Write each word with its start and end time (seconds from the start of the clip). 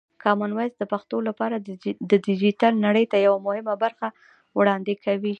کامن 0.23 0.51
وایس 0.57 0.73
د 0.77 0.83
پښتو 0.93 1.17
لپاره 1.27 1.55
د 2.09 2.13
ډیجیټل 2.25 2.73
نړۍ 2.85 3.05
ته 3.11 3.17
یوه 3.27 3.39
مهمه 3.47 3.73
برخه 3.83 4.07
وړاندې 4.59 4.93
کوي. 5.05 5.29